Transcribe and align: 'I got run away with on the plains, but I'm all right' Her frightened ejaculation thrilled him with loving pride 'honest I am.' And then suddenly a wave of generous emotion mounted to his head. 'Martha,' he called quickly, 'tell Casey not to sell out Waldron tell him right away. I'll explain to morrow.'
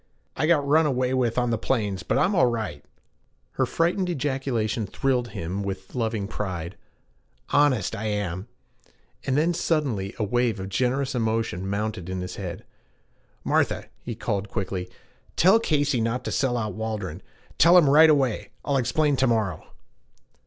'I 0.35 0.47
got 0.47 0.67
run 0.67 0.87
away 0.87 1.13
with 1.13 1.37
on 1.37 1.51
the 1.51 1.59
plains, 1.59 2.01
but 2.01 2.17
I'm 2.17 2.33
all 2.33 2.47
right' 2.47 2.83
Her 3.51 3.67
frightened 3.67 4.09
ejaculation 4.09 4.87
thrilled 4.87 5.27
him 5.27 5.61
with 5.61 5.93
loving 5.93 6.27
pride 6.27 6.75
'honest 7.49 7.93
I 7.95 8.05
am.' 8.05 8.47
And 9.27 9.37
then 9.37 9.53
suddenly 9.53 10.15
a 10.17 10.23
wave 10.23 10.59
of 10.59 10.69
generous 10.69 11.13
emotion 11.13 11.67
mounted 11.69 12.07
to 12.07 12.15
his 12.15 12.37
head. 12.37 12.65
'Martha,' 13.43 13.89
he 14.01 14.15
called 14.15 14.49
quickly, 14.49 14.89
'tell 15.35 15.59
Casey 15.59 16.01
not 16.01 16.25
to 16.25 16.31
sell 16.31 16.57
out 16.57 16.73
Waldron 16.73 17.21
tell 17.59 17.77
him 17.77 17.87
right 17.87 18.09
away. 18.09 18.49
I'll 18.65 18.77
explain 18.77 19.17
to 19.17 19.27
morrow.' 19.27 19.67